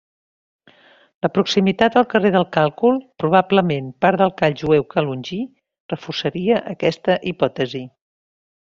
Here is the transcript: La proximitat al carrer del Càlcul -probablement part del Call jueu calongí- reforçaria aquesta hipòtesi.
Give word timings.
La 1.25 1.29
proximitat 1.35 1.97
al 2.01 2.07
carrer 2.13 2.31
del 2.37 2.47
Càlcul 2.57 2.97
-probablement 3.03 3.93
part 4.07 4.23
del 4.25 4.35
Call 4.41 4.59
jueu 4.65 4.89
calongí- 4.97 5.45
reforçaria 5.97 6.61
aquesta 6.77 7.21
hipòtesi. 7.37 7.89